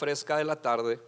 [0.00, 0.98] fresca de la tarde,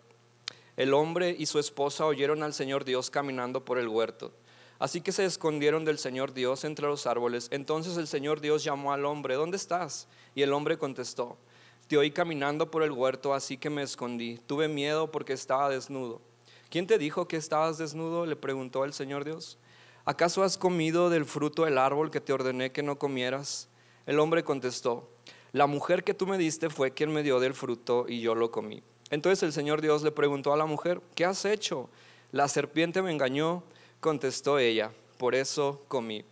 [0.77, 4.33] el hombre y su esposa oyeron al Señor Dios caminando por el huerto.
[4.79, 7.49] Así que se escondieron del Señor Dios entre los árboles.
[7.51, 10.09] Entonces el Señor Dios llamó al hombre, ¿dónde estás?
[10.35, 11.39] Y el hombre contestó,
[11.87, 14.39] te oí caminando por el huerto, así que me escondí.
[14.47, 16.21] Tuve miedo porque estaba desnudo.
[16.69, 18.27] ¿Quién te dijo que estabas desnudo?
[18.27, 19.57] le preguntó el Señor Dios.
[20.05, 23.69] ¿Acaso has comido del fruto del árbol que te ordené que no comieras?
[24.05, 25.09] El hombre contestó,
[25.53, 28.51] la mujer que tú me diste fue quien me dio del fruto y yo lo
[28.51, 28.83] comí.
[29.11, 31.91] Entonces el Señor Dios le preguntó a la mujer, ¿qué has hecho?
[32.31, 33.63] La serpiente me engañó
[34.03, 36.25] contestó ella, por eso comí.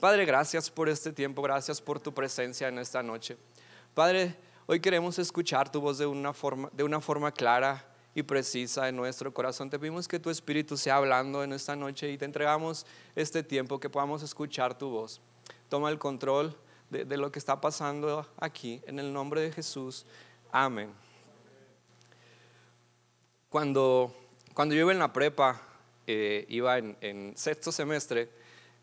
[0.00, 3.36] Padre, gracias por este tiempo, gracias por tu presencia en esta noche.
[3.94, 4.34] Padre,
[4.66, 9.70] hoy queremos escuchar tu voz de una forma, clara y precisa en nuestro corazón.
[9.70, 13.78] Te pedimos que tu Espíritu sea hablando en esta noche y te entregamos este tiempo
[13.78, 15.20] que podamos escuchar tu voz.
[15.68, 16.56] Toma el control
[16.92, 20.04] de, de lo que está pasando aquí en el nombre de Jesús.
[20.52, 20.92] Amén.
[23.48, 24.14] Cuando,
[24.54, 25.60] cuando yo iba en la prepa,
[26.06, 28.30] eh, iba en, sexto semestre,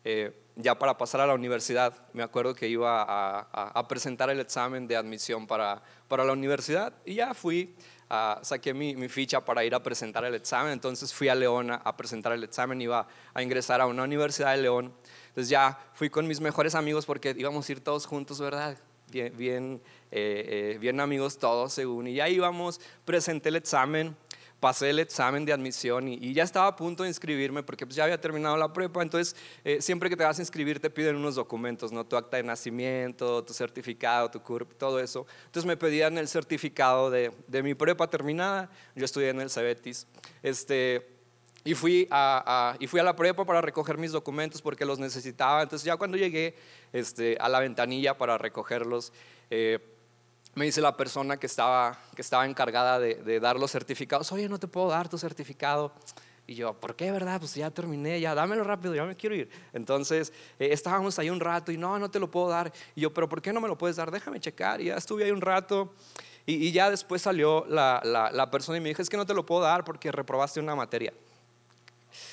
[0.04, 4.86] eh, ya para pasar a la universidad, me acuerdo que iba a, presentar el examen
[4.86, 7.74] de admisión para, para, la universidad y ya fui,
[8.42, 11.96] saqué mi, mi, ficha para ir a presentar el examen, entonces fui a León a,
[11.96, 14.92] presentar el examen, iba a ingresar a una universidad de León,
[15.30, 18.76] entonces ya fui con mis mejores amigos porque íbamos a ir todos juntos, ¿verdad?
[19.10, 24.14] Bien, bien, eh, bien amigos todos según, y ya íbamos, presenté el examen,
[24.60, 28.04] pasé el examen de admisión y, ya estaba a punto de inscribirme porque pues ya
[28.04, 29.02] había terminado la prepa.
[29.02, 32.04] Entonces, eh, siempre que te vas a inscribir te piden unos documentos, ¿no?
[32.04, 35.26] Tu acta de nacimiento, tu certificado, tu CURP, todo eso.
[35.46, 38.70] Entonces me pedían el certificado de, de mi prepa terminada.
[38.94, 40.06] Yo estudié en el Cebetis.
[40.42, 41.19] Este,
[41.64, 45.62] y fui, a, y fui a la prepa para recoger mis documentos porque los necesitaba.
[45.62, 46.54] Entonces ya cuando llegué
[46.92, 49.12] este, a la ventanilla para recogerlos,
[49.50, 49.78] eh,
[50.54, 54.58] me dice la persona que estaba, que estaba encargada de, dar los certificados, oye, no
[54.58, 55.92] te puedo dar tu certificado.
[56.46, 57.38] Y yo, ¿por qué, verdad?
[57.38, 59.48] Pues ya terminé, ya dámelo rápido, ya me quiero ir.
[59.72, 62.72] Entonces, eh, estábamos ahí un rato y no, no te lo puedo dar.
[62.96, 64.10] Y yo, ¿pero por qué no me lo puedes dar?
[64.10, 64.80] Déjame checar.
[64.80, 65.94] Y ya estuve ahí un rato.
[66.46, 69.46] Y, ya después salió la, la persona y me dijo, es que no te lo
[69.46, 71.12] puedo dar porque reprobaste una materia.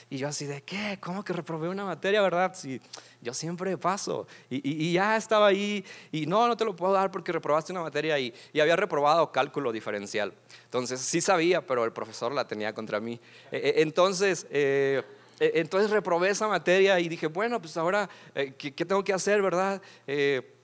[0.10, 0.98] Y yo así de, ¿qué?
[1.02, 2.54] ¿Cómo que reprobé una materia, verdad?
[2.56, 2.82] Si
[3.22, 4.28] yo siempre paso.
[4.50, 8.18] Y, ya estaba ahí y no, no te lo puedo dar porque reprobaste una materia
[8.20, 10.34] y, había reprobado cálculo diferencial.
[10.66, 13.20] Entonces sí sabía, pero el profesor la tenía contra mí.
[13.52, 14.48] E, e, entonces...
[14.50, 15.04] Eh,
[15.40, 19.14] e, entonces reprobé esa materia y dije, bueno, pues ahora, eh, ¿qué, ¿qué, tengo que
[19.14, 19.80] hacer, verdad?
[20.08, 20.57] Eh,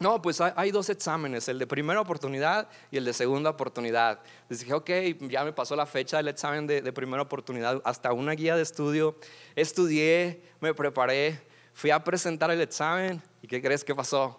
[0.00, 4.20] no, pues hay, dos exámenes, el de primera oportunidad y el de segunda oportunidad.
[4.48, 4.90] Les dije, ok,
[5.28, 9.16] ya me pasó la fecha del examen de, primera oportunidad, hasta una guía de estudio.
[9.56, 11.40] Estudié, me preparé,
[11.72, 14.38] fui a presentar el examen y ¿qué crees que pasó?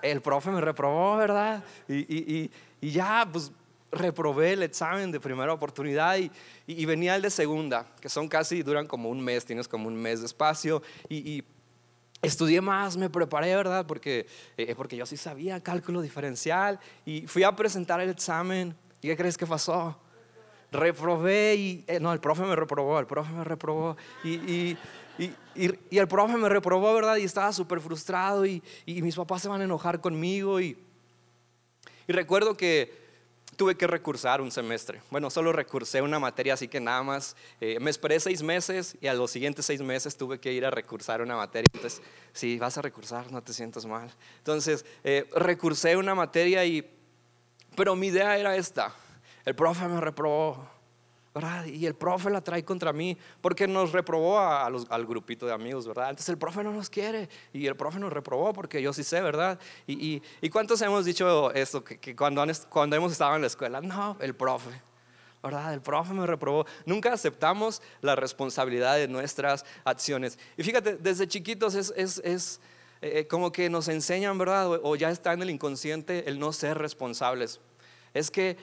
[0.00, 1.64] El profe me reprobó, ¿verdad?
[1.88, 2.48] Y,
[2.80, 3.50] ya, pues
[3.90, 6.30] reprobé el examen de primera oportunidad y,
[6.68, 9.96] y, venía el de segunda, que son casi, duran como un mes, tienes como un
[9.96, 11.42] mes de espacio y
[12.20, 13.86] Estudié más, me preparé, ¿verdad?
[13.86, 18.74] Porque, eh, porque yo sí sabía cálculo diferencial y fui a presentar el examen.
[19.00, 19.96] ¿Y qué crees que pasó?
[20.72, 23.96] Reprobé y, eh, no, el profe me reprobó, el profe me reprobó.
[24.24, 24.78] Y, y,
[25.18, 25.32] y,
[25.90, 27.16] y el profe me reprobó, ¿verdad?
[27.16, 30.60] Y estaba súper frustrado y, mis papás se van a enojar conmigo.
[30.60, 30.76] Y,
[32.08, 32.97] recuerdo que
[33.58, 35.02] tuve que recursar un semestre.
[35.10, 39.08] Bueno, solo recursé una materia, así que nada más eh, me esperé seis meses y
[39.08, 41.68] a los siguientes seis meses tuve que ir a recursar una materia.
[41.74, 42.00] Entonces,
[42.32, 44.14] si vas a recursar, no te sientas mal.
[44.38, 46.88] Entonces, eh, recursé una materia y,
[47.74, 48.94] pero mi idea era esta.
[49.44, 50.77] El profe me reprobó
[51.66, 56.10] y el profe la trae contra mí porque nos reprobó al grupito de amigos, ¿verdad?
[56.10, 59.20] Entonces el profe no nos quiere y el profe nos reprobó porque yo sí sé,
[59.20, 59.58] ¿verdad?
[59.86, 63.80] ¿Y, y, cuántos hemos dicho esto, que, cuando, cuando hemos estado en la escuela?
[63.80, 64.70] No, el profe.
[65.42, 65.72] ¿verdad?
[65.72, 66.66] El profe me reprobó.
[66.84, 70.38] Nunca aceptamos la responsabilidad de nuestras acciones.
[70.56, 72.60] Y fíjate, desde chiquitos es, es, es
[73.00, 74.66] eh, como que nos enseñan, ¿verdad?
[74.66, 77.60] O, o, ya está en el inconsciente el no ser responsables.
[78.14, 78.56] Es que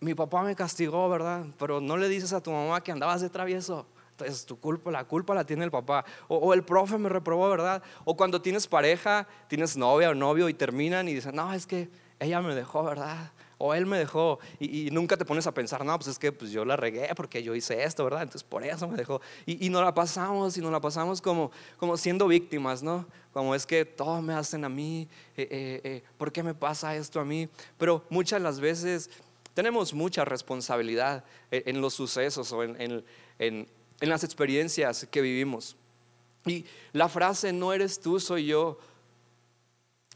[0.00, 1.44] mi papá me castigó, ¿verdad?
[1.58, 3.86] Pero no le dices a tu mamá que andabas de travieso.
[4.12, 6.04] Entonces tu culpa, la culpa la tiene el papá.
[6.28, 7.82] O, el profe me reprobó, ¿verdad?
[8.04, 11.88] O cuando tienes pareja, tienes novia o novio y terminan y dicen, no, es que
[12.18, 13.32] ella me dejó, ¿verdad?
[13.56, 14.38] O él me dejó.
[14.58, 17.42] Y, nunca te pones a pensar, no, pues es que pues yo la regué porque
[17.42, 18.22] yo hice esto, ¿verdad?
[18.22, 19.20] Entonces por eso me dejó.
[19.44, 23.06] Y, y nos la pasamos y nos la pasamos como, como siendo víctimas, ¿no?
[23.32, 26.96] Como es que todo me hacen a mí, eh, eh, eh, ¿por qué me pasa
[26.96, 27.48] esto a mí?
[27.78, 29.10] Pero muchas de las veces
[29.60, 33.04] tenemos mucha responsabilidad en los sucesos o en,
[34.00, 35.76] las experiencias que vivimos.
[36.46, 38.78] Y la frase no eres tú, soy yo,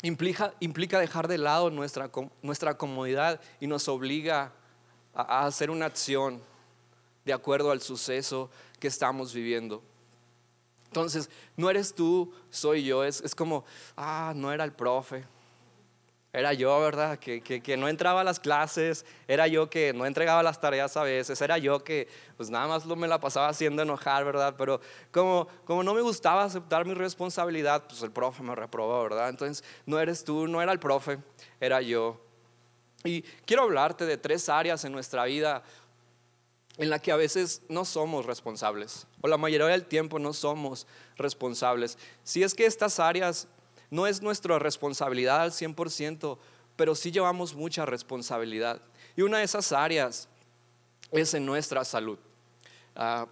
[0.00, 2.10] implica, implica dejar de lado nuestra,
[2.40, 4.50] nuestra comodidad y nos obliga
[5.12, 6.40] a, hacer una acción
[7.26, 8.50] de acuerdo al suceso
[8.80, 9.82] que estamos viviendo.
[10.86, 13.04] Entonces, no eres tú, soy yo.
[13.04, 15.26] Es, es como, ah, no era el profe,
[16.34, 17.16] era yo, ¿verdad?
[17.20, 21.04] Que, que, no entraba a las clases, era yo que no entregaba las tareas a
[21.04, 24.56] veces, era yo que pues nada más me la pasaba haciendo enojar, ¿verdad?
[24.58, 24.80] Pero
[25.12, 29.28] como, como no me gustaba aceptar mi responsabilidad, pues el profe me reprobó, ¿verdad?
[29.28, 31.18] Entonces no eres tú, no era el profe,
[31.60, 32.20] era yo.
[33.04, 35.62] Y quiero hablarte de tres áreas en nuestra vida
[36.78, 40.88] en la que a veces no somos responsables, o la mayoría del tiempo no somos
[41.16, 41.96] responsables.
[42.24, 43.46] Si es que estas áreas
[43.94, 46.36] no es nuestra responsabilidad al 100%,
[46.74, 48.82] pero sí llevamos mucha responsabilidad.
[49.14, 50.28] Y una de esas áreas
[51.12, 52.18] es en nuestra salud.
[52.96, 53.28] Ah,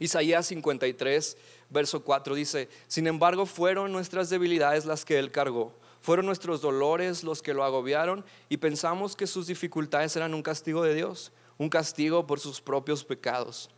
[0.00, 1.36] Isaías 53,
[1.70, 7.22] verso 4 dice, sin embargo fueron nuestras debilidades las que Él cargó, fueron nuestros dolores
[7.22, 11.68] los que lo agobiaron y pensamos que sus dificultades eran un castigo de Dios, un
[11.68, 13.70] castigo por sus propios pecados.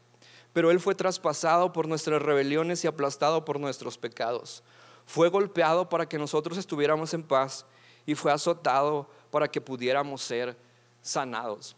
[0.54, 4.62] Pero Él fue traspasado por nuestras rebeliones y aplastado por nuestros pecados
[5.06, 7.64] fue golpeado para que nosotros estuviéramos en paz
[8.04, 10.56] y fue azotado para que pudiéramos ser
[11.00, 11.76] sanados.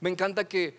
[0.00, 0.78] Me encanta que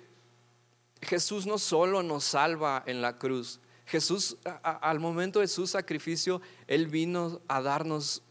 [1.01, 6.87] Jesús no solo nos salva en la cruz, Jesús al momento de su sacrificio, Él
[6.87, 8.21] vino a darnos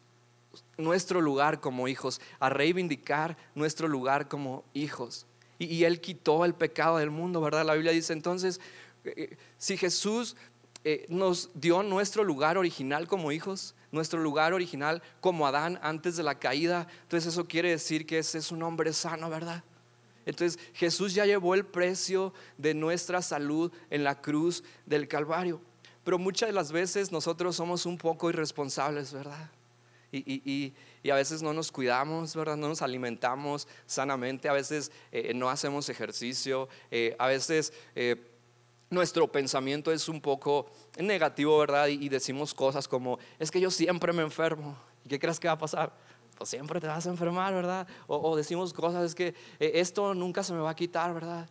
[0.76, 5.26] nuestro lugar como hijos, a reivindicar nuestro lugar como hijos.
[5.59, 7.67] Y, y Él quitó el pecado del mundo, ¿verdad?
[7.67, 8.61] La Biblia dice entonces,
[9.05, 10.37] eh, eh, si Jesús
[10.90, 16.23] eh, nos dio nuestro lugar original como hijos, nuestro lugar original como Adán antes de
[16.23, 16.87] la caída.
[17.02, 19.62] Entonces eso quiere decir que ese es un hombre sano, ¿verdad?
[20.25, 25.61] Entonces Jesús ya llevó el precio de nuestra salud en la cruz del Calvario.
[26.05, 29.50] Pero muchas de las veces nosotros somos un poco irresponsables, ¿verdad?
[30.11, 30.73] Y,
[31.11, 32.56] a veces no nos cuidamos, ¿verdad?
[32.56, 37.75] No nos alimentamos sanamente, a veces eh, no hacemos ejercicio, eh, a veces
[38.90, 40.67] nuestro pensamiento es un poco
[40.99, 41.88] negativo, ¿verdad?
[41.88, 44.76] Y, decimos cosas como, es que yo siempre me enfermo.
[45.05, 45.93] ¿Y qué crees que va a pasar?
[46.37, 47.87] Pues siempre te vas a enfermar, ¿verdad?
[48.06, 51.49] O, decimos cosas, es que eh, esto nunca se me va a quitar, ¿verdad?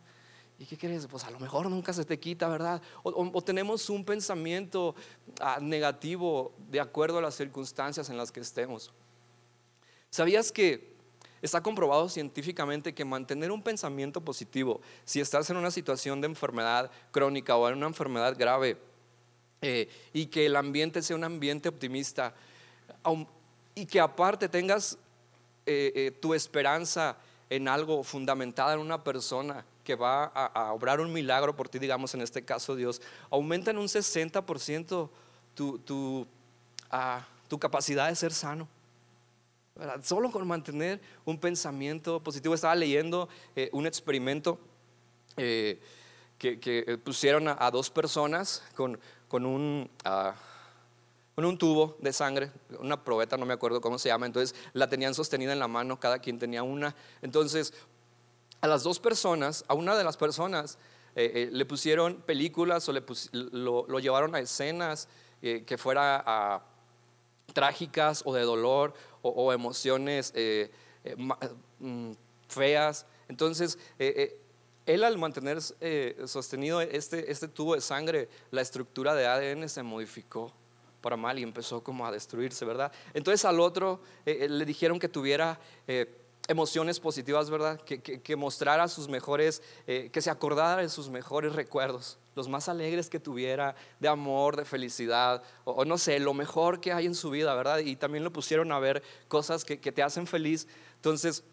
[0.60, 1.06] ¿Y qué crees?
[1.06, 2.82] Pues a lo mejor nunca se te quita, ¿verdad?
[3.04, 4.96] O, tenemos un pensamiento
[5.40, 8.92] ah, negativo de acuerdo a las circunstancias en las que estemos.
[10.10, 10.97] ¿Sabías que
[11.48, 16.92] Está comprobado científicamente que mantener un pensamiento positivo, si estás en una situación de enfermedad
[17.10, 18.78] crónica o en una enfermedad grave,
[19.62, 22.34] eh, y que el ambiente sea un ambiente optimista,
[23.76, 24.98] y que aparte tengas
[25.66, 27.16] eh, eh, tu esperanza
[27.50, 32.14] en algo fundamentada en una persona que va a, obrar un milagro por ti, digamos
[32.14, 35.10] en este caso Dios, aumenta en un 60%
[35.56, 36.28] tu,
[36.92, 38.68] ah, tu capacidad de ser sano.
[40.04, 42.56] Solo con mantener un pensamiento positivo.
[42.56, 44.60] Estaba leyendo eh, un experimento
[45.36, 45.80] eh,
[46.38, 49.90] que, eh, pusieron a, dos personas con, con un...
[50.04, 50.36] Ah,
[51.36, 54.90] con un tubo de sangre, una probeta, no me acuerdo cómo se llama, entonces la
[54.90, 56.96] tenían sostenida en la mano, cada quien tenía una.
[57.22, 57.76] Entonces,
[58.60, 60.80] a las dos personas, a una de las personas,
[61.14, 63.04] le pusieron películas o le
[63.34, 65.10] lo, llevaron a escenas
[65.40, 66.64] que fuera a
[67.54, 70.72] trágicas o de dolor o, emociones eh,
[71.04, 71.16] eh,
[71.80, 72.12] mm,
[72.48, 73.06] feas.
[73.28, 74.40] Entonces, eh,
[74.86, 75.62] él al mantener
[76.28, 80.54] sostenido este, este tubo de sangre, la estructura de ADN se modificó
[81.02, 82.92] para mal y empezó como a destruirse, ¿verdad?
[83.14, 85.60] Entonces al otro le dijeron que tuviera
[86.48, 87.82] emociones positivas, ¿verdad?
[87.82, 93.20] Que, mostrara sus mejores, que se acordara de sus mejores recuerdos los más alegres que
[93.20, 97.54] tuviera, de amor, de felicidad, o, no sé, lo mejor que hay en su vida,
[97.56, 97.80] ¿verdad?
[97.80, 100.68] Y también lo pusieron a ver cosas que, te hacen feliz.
[100.96, 101.44] Entonces,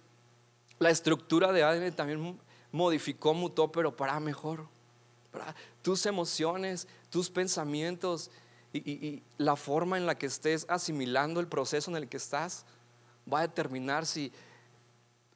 [0.78, 2.38] la estructura de ADN también
[2.70, 4.68] modificó, mutó, pero para mejor.
[5.80, 8.30] Tus emociones, tus pensamientos
[8.72, 12.66] y, la forma en la que estés asimilando el proceso en el que estás
[13.32, 14.32] va a determinar si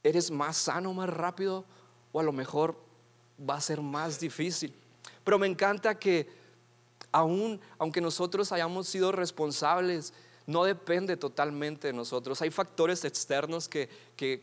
[0.02, 1.64] eres más sano, más rápido
[2.12, 2.78] o a lo mejor
[3.48, 4.74] va a ser más difícil.
[5.28, 6.26] Pero me encanta que
[7.12, 10.14] aún, aunque nosotros hayamos sido responsables,
[10.46, 12.40] no depende totalmente de nosotros.
[12.40, 14.40] Hay factores externos que, que,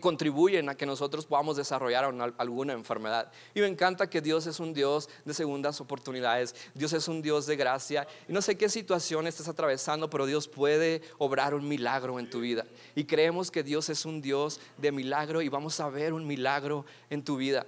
[0.00, 3.30] contribuyen a que nosotros podamos desarrollar alguna enfermedad.
[3.54, 7.46] Y me encanta que Dios es un Dios de segundas oportunidades, Dios es un Dios
[7.46, 8.08] de gracia.
[8.26, 12.40] Y no sé qué situación estás atravesando, pero Dios puede obrar un milagro en tu
[12.40, 12.66] vida.
[12.96, 16.84] Y creemos que Dios es un Dios de milagro y vamos a ver un milagro
[17.10, 17.64] en tu vida.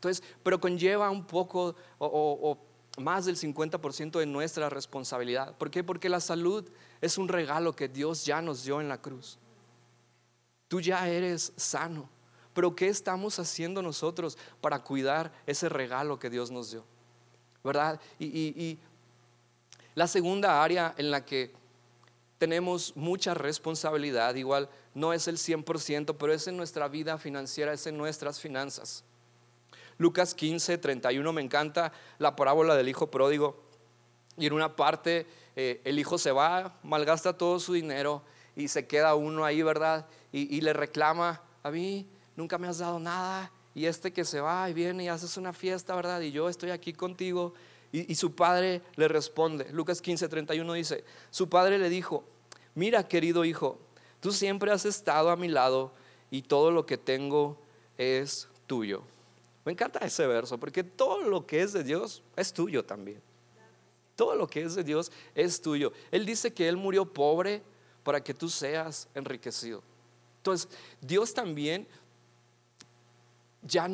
[0.00, 2.56] Entonces, pero conlleva un poco o,
[2.96, 5.54] más del 50% de nuestra responsabilidad.
[5.58, 5.84] ¿Por qué?
[5.84, 6.66] Porque la salud
[7.02, 9.38] es un regalo que Dios ya nos dio en la cruz.
[10.68, 12.08] Tú ya eres sano.
[12.54, 16.82] Pero ¿qué estamos haciendo nosotros para cuidar ese regalo que Dios nos dio?
[17.62, 18.00] ¿Verdad?
[18.18, 18.78] Y,
[19.94, 21.52] la segunda área en la que
[22.38, 27.86] tenemos mucha responsabilidad, igual no es el 100%, pero es en nuestra vida financiera, es
[27.86, 29.04] en nuestras finanzas.
[30.00, 33.62] Lucas 15, 31, me encanta la parábola del hijo pródigo.
[34.38, 38.22] Y en una parte eh, el hijo se va, malgasta todo su dinero
[38.56, 40.06] y se queda uno ahí, ¿verdad?
[40.32, 43.52] Y, y le reclama, a mí nunca me has dado nada.
[43.74, 46.22] Y este que se va y viene y haces una fiesta, ¿verdad?
[46.22, 47.52] Y yo estoy aquí contigo.
[47.92, 52.24] Y, su padre le responde, Lucas 15, 31 dice, su padre le dijo,
[52.74, 53.80] mira querido hijo,
[54.20, 55.92] tú siempre has estado a mi lado
[56.30, 57.60] y todo lo que tengo
[57.98, 59.02] es tuyo.
[59.64, 63.22] Me encanta ese verso porque todo lo que es de Dios es tuyo también.
[64.16, 65.92] Todo lo que es de Dios es tuyo.
[66.10, 67.62] Él dice que Él murió pobre
[68.02, 69.82] para que tú seas enriquecido.
[70.38, 70.68] Entonces,
[71.00, 71.86] Dios también
[73.62, 73.90] ya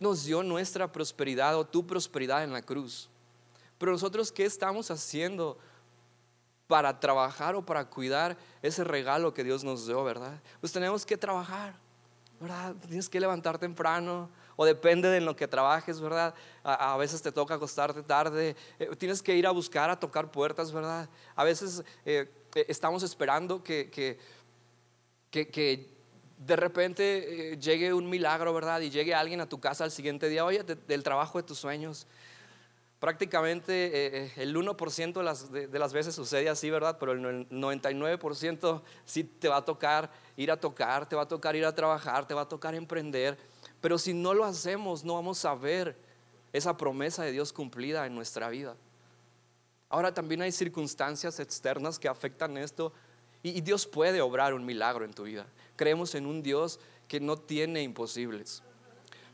[0.00, 3.08] nos dio nuestra prosperidad o tu prosperidad en la cruz.
[3.78, 5.58] Pero nosotros, ¿qué estamos haciendo
[6.66, 10.40] para trabajar o para cuidar ese regalo que Dios nos dio, verdad?
[10.60, 11.74] Pues tenemos que trabajar,
[12.40, 12.74] ¿verdad?
[12.86, 16.34] Tienes que levantar temprano, o depende de lo que trabajes, ¿verdad?
[16.62, 20.72] A, veces te toca acostarte tarde, eh, tienes que ir a buscar, a tocar puertas,
[20.72, 21.08] ¿verdad?
[21.34, 24.18] A veces eh, eh, estamos esperando que, que,
[25.30, 25.94] que,
[26.36, 28.80] de repente llegue un milagro, ¿verdad?
[28.80, 32.06] Y llegue alguien a tu casa al siguiente día, oye, del trabajo de tus sueños.
[32.98, 36.98] Prácticamente el 1% de las, de las veces sucede así, ¿verdad?
[36.98, 41.56] Pero el 99% sí te va a tocar ir a tocar, te va a tocar
[41.56, 43.38] ir a trabajar, te va a tocar emprender.
[43.84, 45.94] Pero si no lo hacemos, no vamos a ver
[46.54, 48.76] esa promesa de Dios cumplida en nuestra vida.
[49.90, 52.94] Ahora también hay circunstancias externas que afectan esto
[53.42, 55.46] y, Dios puede obrar un milagro en tu vida.
[55.76, 58.62] Creemos en un Dios que no tiene imposibles.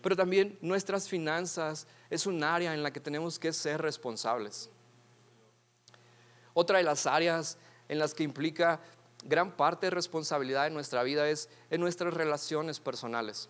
[0.03, 4.69] Pero también nuestras finanzas es un área en la que tenemos que ser responsables.
[6.55, 7.57] Otra de las áreas
[7.89, 8.81] en las que implica
[9.23, 13.49] gran parte de responsabilidad en nuestra vida es en nuestras relaciones personales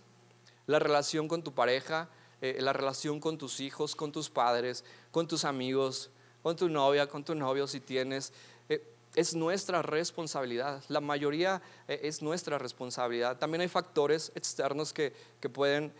[0.71, 2.09] la relación con tu pareja,
[2.41, 6.11] eh, la relación con tus hijos, con tus padres, con tus amigos,
[6.45, 8.33] con tu novia, con tu novio si tienes.
[8.69, 8.81] Eh,
[9.17, 13.37] es nuestra responsabilidad, la mayoría eh, es nuestra responsabilidad.
[13.37, 15.93] También hay factores externos que, que pueden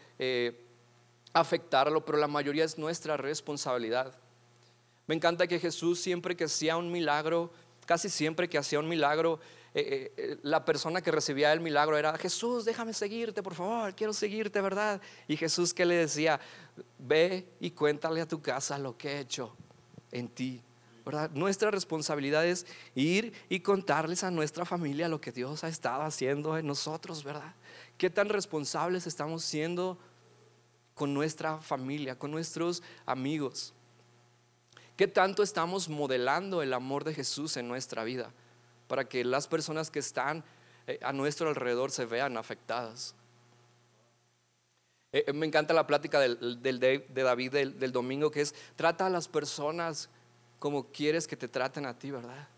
[1.33, 4.17] afectarlo, pero la mayoría es nuestra responsabilidad.
[5.09, 7.51] Me encanta que Jesús siempre que hacía un milagro,
[7.87, 9.41] casi siempre que hacía un milagro,
[9.73, 14.13] eh, eh, la persona que recibía el milagro era, Jesús, déjame seguirte, por favor, quiero
[14.13, 15.01] seguirte, ¿verdad?
[15.29, 16.41] Y Jesús que le decía,
[16.99, 19.57] ve y cuéntale a tu casa lo que he hecho
[20.11, 20.63] en ti.
[21.05, 21.31] ¿verdad?
[21.31, 26.59] Nuestra responsabilidad es ir y contarles a nuestra familia lo que Dios ha estado haciendo
[26.59, 27.55] en nosotros, ¿verdad?
[27.97, 29.99] ¿Qué tan responsables estamos siendo
[30.95, 33.73] con nuestra familia, con nuestros amigos?
[34.97, 38.35] ¿Qué tanto estamos modelando el amor de Jesús en nuestra vida?
[38.91, 40.43] Para que las personas que están
[40.89, 43.15] eh, a nuestro alrededor se vean afectadas.
[45.13, 49.11] Eh, eh, me encanta la plática de David del, del domingo que es, trata a
[49.11, 50.11] las personas
[50.59, 52.49] como quieres que te traten a ti, ¿verdad?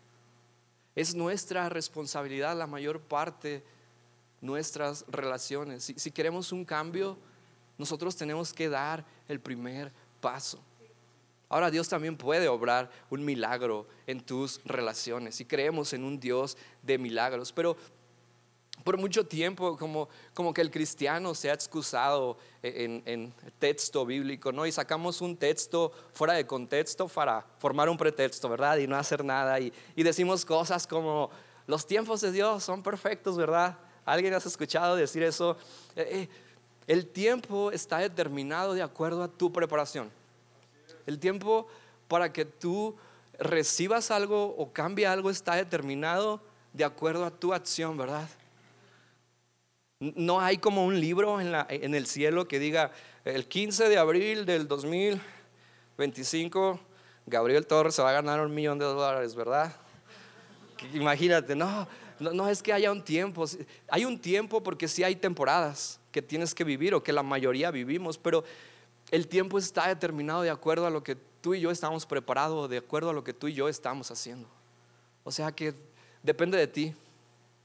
[0.95, 3.63] Es nuestra responsabilidad la mayor parte
[4.41, 5.93] nuestras relaciones.
[5.95, 7.15] Si, queremos un cambio,
[7.77, 10.59] nosotros tenemos que dar el primer paso.
[11.53, 16.57] Ahora Dios también puede obrar un milagro en tus relaciones y creemos en un Dios
[16.81, 17.53] de milagros.
[17.53, 17.77] Pero
[18.83, 24.51] por mucho tiempo como, como que el cristiano se ha excusado en, en, texto bíblico,
[24.51, 24.65] ¿no?
[24.65, 28.77] Y sacamos un texto fuera de contexto para formar un pretexto, ¿verdad?
[28.77, 29.59] Y no hacer nada.
[29.59, 31.29] Y, y decimos cosas como,
[31.67, 33.77] los tiempos de Dios son perfectos, ¿verdad?
[34.05, 35.55] ¿Alguien has escuchado decir eso?
[35.95, 36.29] Eh, eh,
[36.87, 40.22] el tiempo está determinado de acuerdo a tu preparación.
[41.05, 41.67] El tiempo
[42.07, 42.95] para que tú
[43.39, 46.41] recibas algo o cambie algo está determinado
[46.73, 48.27] de acuerdo a tu acción, ¿verdad?
[49.99, 52.91] No hay como un libro en, el cielo que diga
[53.25, 56.79] el 15 de abril del 2025
[57.25, 59.73] Gabriel Torres se va a ganar un millón de dólares, ¿verdad?
[60.93, 61.87] Imagínate, no,
[62.19, 63.45] no, no, es que haya un tiempo.
[63.89, 67.71] Hay un tiempo porque sí hay temporadas que tienes que vivir o que la mayoría
[67.71, 68.43] vivimos, pero
[69.13, 72.79] el tiempo está determinado de acuerdo a lo que tú y yo estamos preparados, de
[72.79, 74.49] acuerdo a lo que tú y yo estamos haciendo.
[75.23, 75.75] O sea que
[76.23, 76.95] depende de ti,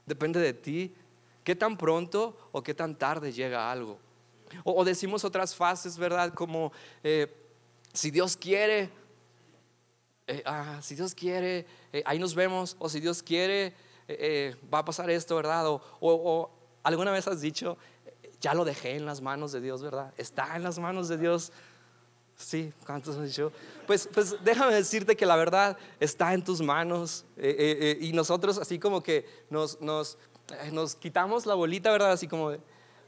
[0.05, 0.93] depende de ti
[1.43, 3.97] qué tan pronto o qué tan tarde llega algo.
[4.63, 6.35] O, decimos otras fases, ¿verdad?
[6.35, 6.71] Como
[7.03, 7.35] eh,
[7.93, 8.91] si Dios quiere,
[10.27, 13.73] eh, ah, si Dios quiere, eh, ahí nos vemos, o si Dios quiere,
[14.71, 15.65] va a pasar esto, ¿verdad?
[15.67, 16.51] o
[16.83, 17.75] alguna vez has dicho,
[18.41, 20.13] ya lo dejé en las manos de Dios, ¿verdad?
[20.17, 21.51] Está en las manos de Dios.
[22.37, 23.51] Sí, ¿cuántos han dicho?
[23.85, 28.13] Pues, pues déjame decirte que la verdad está en tus manos eh, eh, eh, y
[28.13, 30.17] nosotros así como que nos, nos,
[30.71, 32.13] nos, quitamos la bolita, ¿verdad?
[32.13, 32.53] Así como,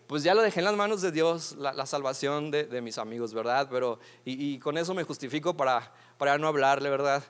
[0.08, 3.70] pues ya lo dejé en las manos de Dios, la, salvación de, mis amigos, ¿verdad?
[3.72, 7.24] Pero, y, con eso me justifico para, para no hablarle, ¿verdad?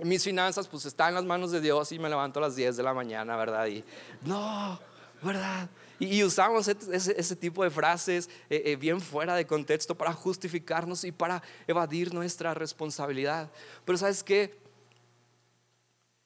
[0.00, 2.76] mis finanzas pues están en las manos de Dios y me levanto a las 10
[2.76, 3.66] de la mañana, ¿verdad?
[3.66, 3.84] Y
[4.22, 4.78] no,
[5.22, 5.68] ¿verdad?
[5.98, 11.10] Y, usamos ese, tipo de frases eh, eh, bien fuera de contexto para justificarnos y
[11.10, 13.50] para evadir nuestra responsabilidad.
[13.84, 14.56] Pero sabes qué?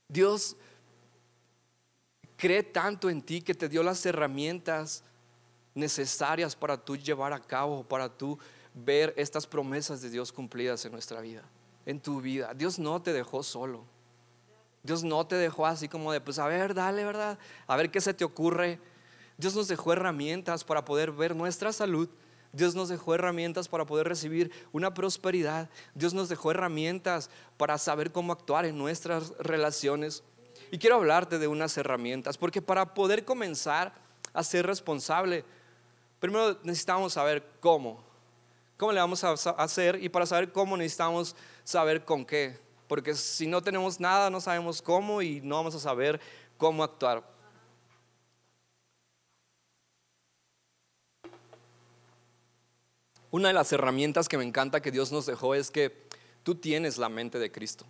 [0.08, 0.56] Dios
[2.36, 5.02] cree tanto en ti que te dio las herramientas
[5.74, 8.38] necesarias para tú llevar a cabo, para tú
[8.74, 11.42] ver estas promesas de Dios cumplidas en nuestra vida,
[11.86, 12.52] en tu vida.
[12.54, 13.84] Dios no te dejó solo.
[14.82, 17.38] Dios no te dejó así como de, pues a ver, dale, ¿verdad?
[17.66, 18.80] A ver qué se te ocurre.
[19.42, 22.08] Dios nos dejó herramientas para poder ver nuestra salud.
[22.52, 25.68] Dios nos dejó herramientas para poder recibir una prosperidad.
[25.96, 30.22] Dios nos dejó herramientas para saber cómo actuar en nuestras relaciones.
[30.70, 33.92] Y quiero hablarte de unas herramientas, porque para poder comenzar
[34.32, 35.44] a ser responsable,
[36.20, 38.00] primero necesitamos saber cómo.
[38.76, 40.00] ¿Cómo le vamos a hacer?
[40.00, 41.34] Y para saber cómo necesitamos
[41.64, 42.60] saber con qué.
[42.86, 46.20] Porque si no tenemos nada, no sabemos cómo y no vamos a saber
[46.56, 47.32] cómo actuar.
[53.32, 55.90] Una de las herramientas que me encanta que Dios nos dejó es que
[56.42, 57.86] tú tienes la mente de Cristo.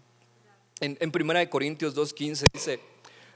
[0.79, 2.81] En, en 1 Corintios 2.15 dice,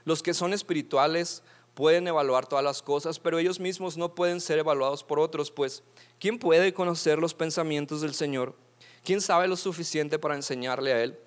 [0.05, 4.57] los que son espirituales pueden evaluar todas las cosas, pero ellos mismos no pueden ser
[4.57, 5.83] evaluados por otros, pues
[6.17, 8.55] ¿quién puede conocer los pensamientos del Señor?
[9.03, 11.19] ¿Quién sabe lo suficiente para enseñarle a Él?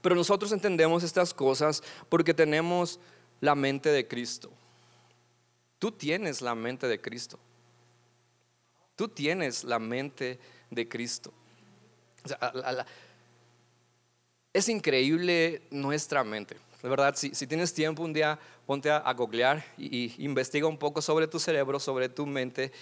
[0.00, 3.00] Pero nosotros entendemos estas cosas porque tenemos
[3.40, 4.50] la mente de Cristo.
[5.80, 7.40] Tú tienes la mente de Cristo.
[9.00, 10.38] Tú tienes la mente
[10.68, 11.32] de Cristo.
[14.52, 16.58] es increíble nuestra mente.
[16.82, 21.26] De verdad, si, tienes tiempo un día, ponte a, googlear y, investiga un poco sobre
[21.26, 22.72] tu cerebro, sobre tu mente,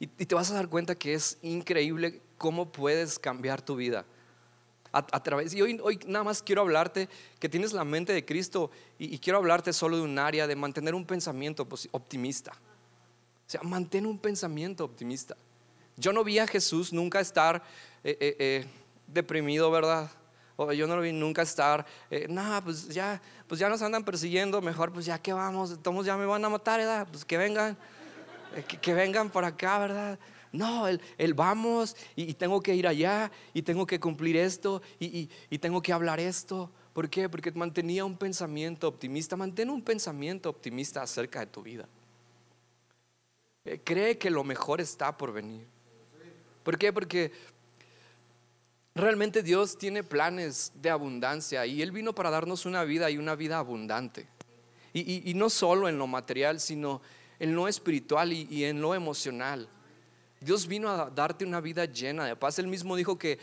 [0.00, 4.04] y, te vas a dar cuenta que es increíble cómo puedes cambiar tu vida.
[4.90, 9.14] A, través, y hoy, nada más quiero hablarte que tienes la mente de Cristo y,
[9.14, 12.50] y quiero hablarte solo de un área de mantener un pensamiento optimista.
[12.50, 15.36] O sea, mantén un pensamiento optimista.
[15.98, 17.62] Yo no vi a Jesús nunca estar
[18.04, 18.66] eh, eh, eh,
[19.06, 20.10] deprimido, ¿verdad?
[20.76, 21.86] Yo no lo vi nunca estar,
[22.28, 26.16] nada, pues ya, pues ya nos andan persiguiendo, mejor pues ya que vamos, todos ya
[26.16, 27.06] me van a matar, ¿verdad?
[27.08, 27.76] Pues que vengan,
[28.80, 30.18] que, vengan por acá, ¿verdad?
[30.50, 35.58] No, el, vamos y, tengo que ir allá y tengo que cumplir esto y, y
[35.58, 36.72] tengo que hablar esto.
[36.92, 37.28] ¿Por qué?
[37.28, 39.36] Porque mantenía un pensamiento optimista.
[39.36, 41.88] Mantén un pensamiento optimista acerca de tu vida.
[43.84, 45.77] Cree que lo mejor está por venir.
[46.68, 46.92] ¿Por qué?
[46.92, 47.32] Porque
[48.94, 53.34] realmente Dios tiene planes de abundancia y Él vino para darnos una vida y una
[53.36, 54.28] vida abundante.
[54.92, 57.00] Y, no solo en lo material, sino
[57.38, 59.66] en lo espiritual y, en lo emocional.
[60.42, 62.58] Dios vino a darte una vida llena de paz.
[62.58, 63.38] Él mismo dijo que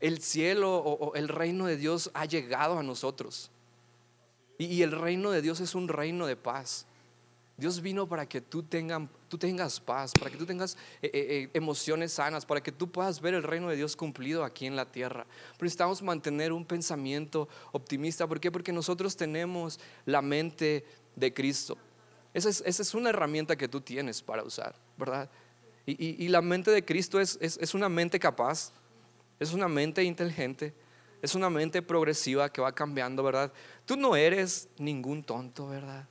[0.00, 3.52] el cielo o, el reino de Dios ha llegado a nosotros.
[4.58, 6.84] y el reino de Dios es un reino de paz.
[7.56, 8.62] Dios vino para que tú,
[9.28, 12.90] tú tengas paz, para que tú tengas eh, eh, eh, emociones sanas, para que tú
[12.90, 15.24] puedas ver el reino de Dios cumplido aquí en la tierra.
[15.52, 18.26] Pero necesitamos mantener un pensamiento optimista.
[18.26, 18.52] ¿Por qué?
[18.52, 21.78] Porque nosotros tenemos la mente de Cristo.
[22.34, 25.30] Esa es, una herramienta que tú tienes para usar, ¿verdad?
[25.86, 28.72] Y, la mente de Cristo es, es una mente capaz,
[29.38, 30.74] es una mente inteligente,
[31.22, 33.50] es una mente progresiva que va cambiando, ¿verdad?
[33.86, 36.06] Tú no eres ningún tonto, ¿verdad?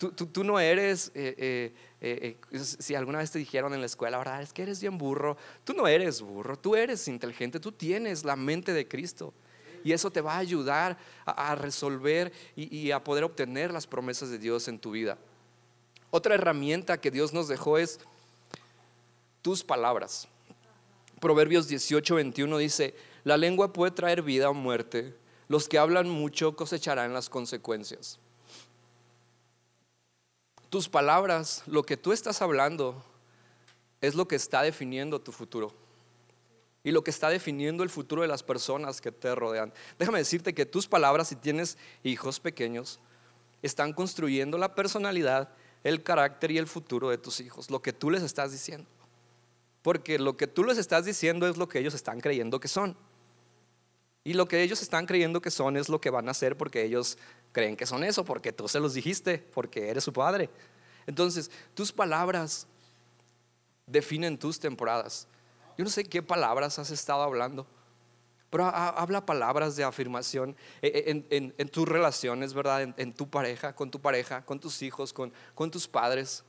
[0.00, 4.40] Tú, no eres, eh, eh, eh, si alguna vez te dijeron en la escuela, ¿verdad?
[4.40, 5.36] Es que eres bien burro.
[5.62, 9.34] Tú no eres burro, tú eres inteligente, tú tienes la mente de Cristo.
[9.84, 14.38] Y eso te va a ayudar a, resolver y, a poder obtener las promesas de
[14.38, 15.18] Dios en tu vida.
[16.10, 18.00] Otra herramienta que Dios nos dejó es
[19.42, 20.28] tus palabras.
[21.20, 25.14] Proverbios 18, 21 dice, la lengua puede traer vida o muerte.
[25.48, 28.18] Los que hablan mucho cosecharán las consecuencias.
[30.70, 33.04] Tus palabras, lo que tú estás hablando,
[34.00, 35.72] es lo que está definiendo tu futuro.
[36.82, 39.72] Y lo que está definiendo el futuro de las personas que te rodean.
[39.98, 43.00] Déjame decirte que tus palabras, si tienes hijos pequeños,
[43.62, 45.50] están construyendo la personalidad,
[45.84, 47.70] el carácter y el futuro de tus hijos.
[47.70, 48.88] Lo que tú les estás diciendo.
[49.82, 52.96] Porque lo que tú les estás diciendo es lo que ellos están creyendo que son.
[54.24, 56.84] Y lo que ellos están creyendo que son es lo que van a hacer porque
[56.84, 57.18] ellos
[57.52, 60.50] creen que son eso, porque tú se los dijiste, porque eres su padre.
[61.06, 62.66] Entonces, tus palabras
[63.86, 65.26] definen tus temporadas.
[65.76, 67.66] Yo no sé qué palabras has estado hablando,
[68.50, 72.82] pero habla palabras de afirmación e, e, en, tus relaciones, ¿verdad?
[72.96, 76.44] En, tu pareja, con tu pareja, con tus hijos, con, con tus padres.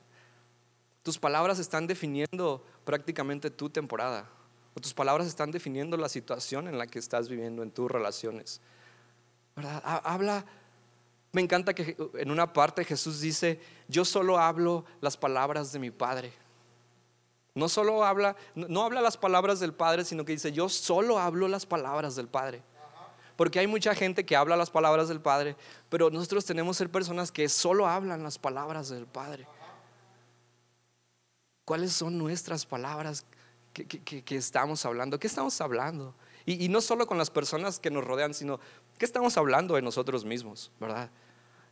[1.03, 4.27] Tus palabras están definiendo prácticamente tu temporada.
[4.73, 8.61] O tus palabras están definiendo la situación en la que estás viviendo en tus relaciones.
[9.55, 9.81] ¿Verdad?
[9.83, 10.45] Habla
[11.32, 15.89] me encanta que en una parte Jesús dice, yo solo hablo las palabras de mi
[15.89, 16.34] Padre.
[17.54, 21.48] No solo habla, no habla las palabras del Padre, sino que dice, yo solo hablo
[21.48, 22.63] las palabras del Padre.
[23.38, 25.56] Porque hay mucha gente que habla las palabras del Padre,
[25.89, 29.48] pero nosotros tenemos que ser personas que solo hablan las palabras del Padre.
[31.65, 33.26] ¿Cuáles son nuestras palabras
[33.74, 35.17] que, estamos hablando?
[35.17, 36.13] ¿Qué estamos hablando?
[36.46, 38.60] Y, y, no solo con las personas que nos rodean, sino
[38.98, 40.72] ¿qué estamos hablando de nosotros mismos?
[40.80, 41.10] ¿Verdad?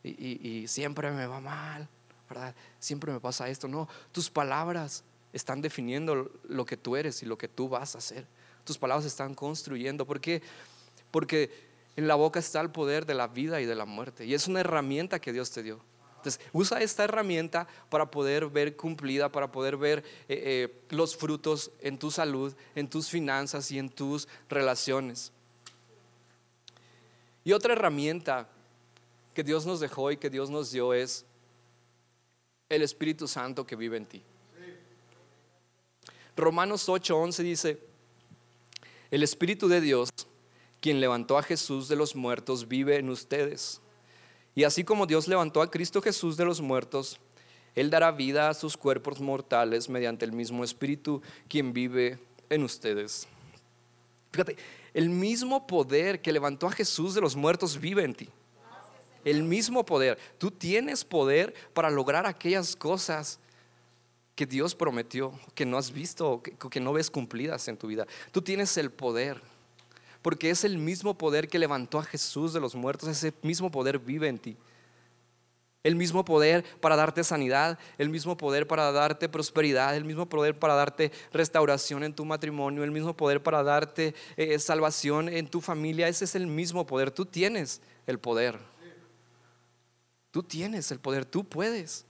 [0.04, 1.88] Y, siempre me va mal,
[2.30, 2.56] ¿verdad?
[2.80, 3.68] Siempre me pasa esto.
[3.68, 8.00] No, tus palabras están definiendo lo que tú eres y lo que tú vas a
[8.00, 8.26] hacer.
[8.64, 10.06] Tus palabras están construyendo.
[10.06, 10.42] ¿Por qué?
[11.12, 11.52] Porque
[11.96, 14.26] en la boca está el poder de la vida y de la muerte.
[14.26, 15.82] Y es una herramienta que Dios te dio.
[16.18, 21.72] Entonces, usa esta herramienta para poder ver cumplida, para poder ver eh, eh, los frutos
[21.80, 25.32] en tu salud, en tus finanzas y en tus relaciones.
[27.46, 28.50] Y otra herramienta
[29.40, 31.26] que Dios nos dejó y que Dios nos dio es
[32.68, 34.22] el Espíritu Santo que vive en ti.
[36.36, 37.80] Romanos 8:11 dice,
[39.10, 40.10] el Espíritu de Dios,
[40.82, 43.80] quien levantó a Jesús de los muertos, vive en ustedes.
[44.56, 47.18] Y así como Dios levantó a Cristo Jesús de los muertos,
[47.76, 53.26] Él dará vida a sus cuerpos mortales mediante el mismo Espíritu, quien vive en ustedes.
[54.34, 54.58] Fíjate,
[54.94, 58.30] el mismo poder que levantó a Jesús de los muertos vive en ti
[59.26, 60.18] el mismo poder.
[60.38, 63.40] Tú tienes poder para lograr aquellas cosas
[64.40, 68.08] que Dios prometió, que no has visto, que, no ves cumplidas en tu vida.
[68.32, 69.42] Tú tienes el poder,
[70.22, 74.00] porque es el mismo poder que levantó a Jesús de los muertos, ese mismo poder
[74.00, 74.56] vive en ti.
[75.84, 80.58] El mismo poder para darte sanidad, el mismo poder para darte prosperidad, el mismo poder
[80.58, 85.60] para darte restauración en tu matrimonio, el mismo poder para darte eh, salvación en tu
[85.60, 86.08] familia.
[86.08, 87.12] Ese es el mismo poder.
[87.12, 88.58] Tú tienes el poder.
[90.32, 92.06] Tú tienes el poder, tú puedes.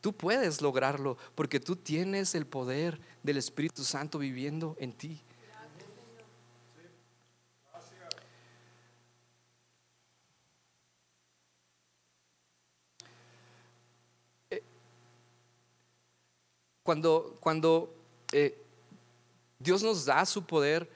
[0.00, 5.20] Tú puedes lograrlo porque tú tienes el poder del Espíritu Santo viviendo en ti.
[14.50, 14.62] Eh,
[16.82, 17.94] cuando, cuando
[18.32, 18.60] eh,
[19.60, 20.90] Dios nos da su poder,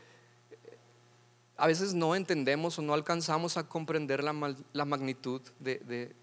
[1.57, 4.33] a veces no entendemos o no alcanzamos a comprender la,
[4.85, 6.15] magnitud de,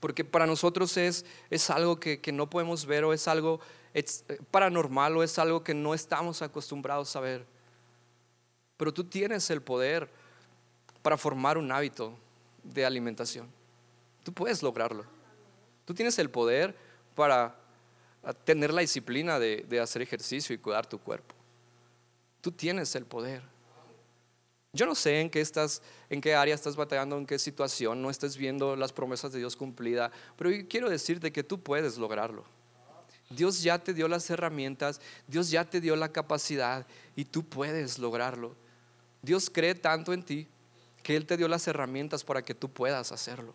[0.00, 3.60] porque para nosotros es, es algo que, no podemos ver o es algo
[3.94, 4.04] eh,
[4.50, 7.46] paranormal o es algo que no estamos acostumbrados a ver.
[8.76, 10.10] Pero tú tienes el poder
[11.02, 12.18] para formar un hábito
[12.62, 13.48] de alimentación.
[14.24, 15.04] Tú puedes lograrlo.
[15.84, 16.76] Tú tienes el poder
[17.14, 17.56] para
[18.44, 21.34] tener la disciplina de, de hacer ejercicio y cuidar tu cuerpo.
[22.40, 23.51] Tú tienes el poder.
[24.74, 28.08] Yo no sé en qué estás, en qué área estás batallando, en qué situación, no
[28.08, 32.44] estés viendo las promesas de Dios cumplidas, pero quiero decirte que tú puedes lograrlo.
[33.28, 37.98] Dios ya te dio las herramientas, Dios ya te dio la capacidad y tú puedes
[37.98, 38.56] lograrlo.
[39.20, 40.48] Dios cree tanto en ti
[41.02, 43.54] que Él te dio las herramientas para que tú puedas hacerlo.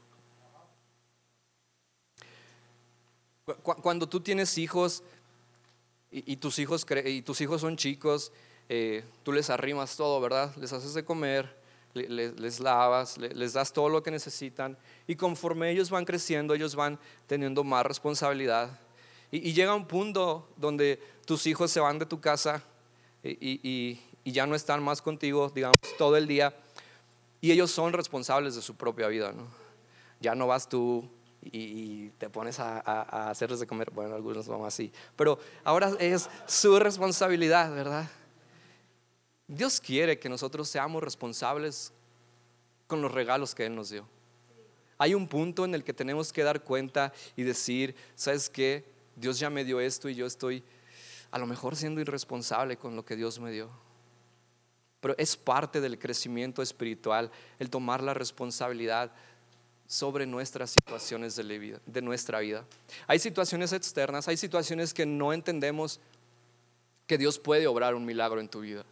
[3.63, 5.03] Cuando tú tienes hijos
[6.12, 8.32] y, tus, hijos y tus hijos son chicos,
[8.69, 10.53] eh, tú les arrimas todo, ¿verdad?
[10.58, 11.56] Les haces de comer,
[11.93, 14.77] les, lavas, les, das todo lo que necesitan
[15.08, 18.80] y conforme ellos van creciendo, ellos van teniendo más responsabilidad.
[19.32, 22.63] Y, llega un punto donde tus hijos se van de tu casa
[23.23, 26.53] y, ya no están más contigo, digamos, todo el día
[27.39, 29.47] y ellos son responsables de su propia vida, ¿no?
[30.19, 31.10] Ya no vas tú
[31.41, 36.30] y, te pones a, a, hacerles de comer, bueno, algunos van así, pero ahora es
[36.45, 38.10] su responsabilidad, ¿verdad?
[39.47, 41.93] Dios quiere que nosotros seamos responsables
[42.86, 44.05] con los regalos que Él nos dio.
[44.97, 48.83] Hay un punto en el que tenemos que dar cuenta y decir, ¿sabes qué?
[49.15, 50.63] Dios ya me dio esto y yo estoy
[51.31, 53.69] a lo mejor siendo irresponsable con lo que Dios me dio.
[54.99, 59.12] Pero es parte del crecimiento espiritual el tomar la responsabilidad
[59.86, 62.65] sobre nuestras situaciones de, vida, de nuestra vida.
[63.05, 66.01] Hay situaciones externas, hay situaciones que no entendemos
[67.05, 68.83] que Dios puede obrar un milagro en tu vida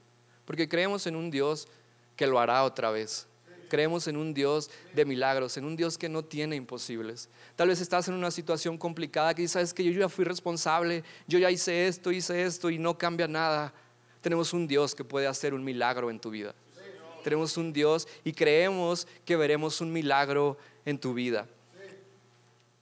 [0.46, 1.68] porque creemos en un Dios
[2.16, 3.28] que lo hará otra vez.
[3.68, 7.30] Creemos en un Dios de milagros, en un Dios que no tiene imposibles.
[7.56, 11.40] Tal vez estás en una situación complicada que sabes que yo ya fui responsable, yo
[11.40, 13.74] ya hice esto, hice esto y no cambia nada.
[14.22, 16.54] Tenemos un Dios que puede hacer un milagro en tu vida.
[17.24, 21.48] Tenemos un Dios y creemos que veremos un milagro en tu vida.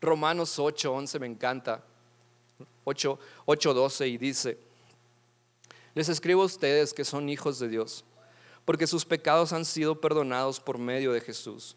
[0.02, 1.82] Romanos 8, 11 me encanta.
[2.84, 4.58] 8, 8, 12 y dice,
[5.96, 8.06] les escribo a ustedes que son hijos de Dios
[8.66, 11.76] porque sus pecados han sido perdonados por medio de Jesús.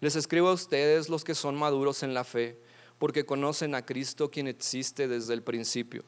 [0.00, 2.58] Les escribo a ustedes los que son maduros en la fe,
[2.98, 6.04] porque conocen a Cristo quien existe desde el principio.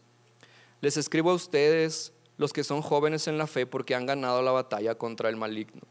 [0.80, 4.50] Les escribo a ustedes los que son jóvenes en la fe, porque han ganado la
[4.50, 5.82] batalla contra el maligno.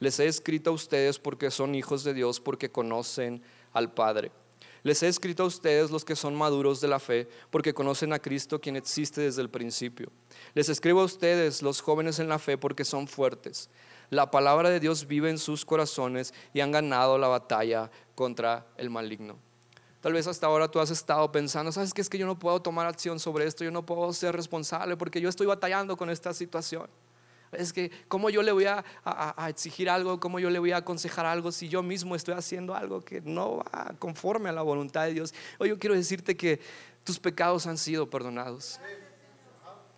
[0.00, 4.30] Les he escrito a ustedes porque son hijos de Dios, porque conocen al Padre.
[4.88, 8.18] Les he escrito a ustedes los que son maduros de la fe, porque conocen a
[8.18, 10.10] Cristo quien existe desde el principio.
[10.54, 13.68] Les escribo a ustedes los jóvenes en la fe, porque son fuertes.
[14.08, 18.88] La palabra de Dios vive en sus corazones y han ganado la batalla contra el
[18.88, 19.36] maligno.
[20.00, 22.00] Tal vez hasta ahora tú has estado pensando, ¿sabes qué?
[22.00, 25.20] Es que yo no puedo tomar acción sobre esto, yo no puedo ser responsable porque
[25.20, 26.88] yo estoy batallando con esta situación.
[27.52, 28.84] Es que, ¿cómo yo le voy a,
[29.48, 30.20] exigir algo?
[30.20, 33.58] ¿Cómo yo le voy a aconsejar algo si yo mismo estoy haciendo algo que no
[33.58, 35.34] va conforme a la voluntad de Dios?
[35.58, 36.60] Hoy yo quiero decirte que
[37.04, 38.80] tus pecados han sido perdonados.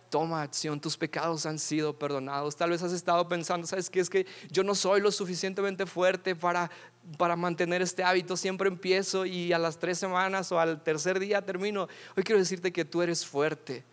[0.09, 2.55] Toma acción, tus pecados han sido perdonados.
[2.55, 4.01] Tal vez has estado pensando, ¿sabes qué?
[4.01, 6.69] Es que yo no soy lo suficientemente fuerte para,
[7.17, 8.35] para mantener este hábito.
[8.35, 11.87] Siempre empiezo y a las tres semanas o al tercer día termino.
[12.17, 13.85] Hoy quiero decirte que tú eres fuerte.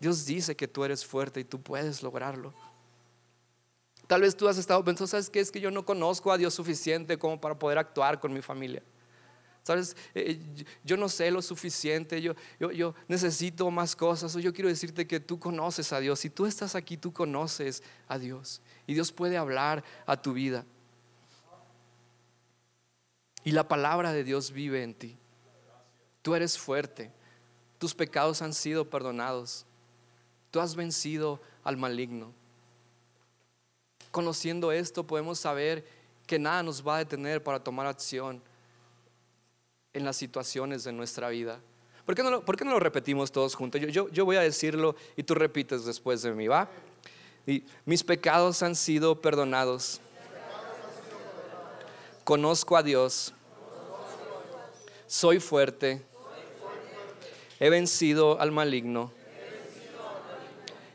[0.00, 2.54] Dios dice que tú eres fuerte y tú puedes lograrlo.
[4.06, 5.40] Tal vez tú has estado pensando, ¿sabes qué?
[5.40, 8.82] Es que yo no conozco a Dios suficiente como para poder actuar con mi familia.
[9.64, 9.96] ¿Sabes?
[10.14, 14.32] Eh, eh, yo no sé lo suficiente, yo, yo, yo necesito más cosas.
[14.34, 16.20] Yo quiero decirte que tú conoces a Dios.
[16.20, 18.62] Si tú estás aquí, tú conoces a Dios.
[18.86, 20.64] Y Dios puede hablar a tu vida.
[23.42, 25.16] Y la palabra de Dios vive en ti.
[26.22, 27.12] Tú eres fuerte.
[27.78, 29.66] Tus pecados han sido perdonados.
[30.52, 32.32] Tú has vencido al maligno.
[34.16, 35.84] Conociendo esto podemos saber
[36.26, 38.42] que nada nos va a detener para tomar acción
[39.92, 41.60] en las situaciones de nuestra vida.
[42.06, 43.78] ¿Por qué no lo, por qué no lo repetimos todos juntos?
[43.78, 46.70] Yo, yo, yo, voy a decirlo y tú repites después de mí, ¿va?
[47.46, 50.00] Y mis pecados han sido perdonados.
[52.24, 53.34] Conozco a Dios.
[55.06, 56.00] Soy fuerte.
[57.60, 59.12] He vencido al maligno.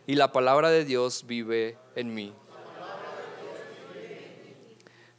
[0.07, 2.33] Y la palabra de Dios vive en mí.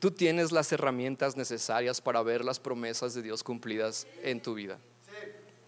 [0.02, 4.80] Tú tienes las herramientas necesarias para ver las promesas de Dios cumplidas en tu vida.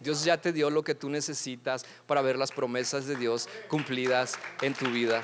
[0.00, 4.34] Dios ya te dio lo que tú necesitas para ver las promesas de Dios cumplidas
[4.60, 5.22] en tu vida.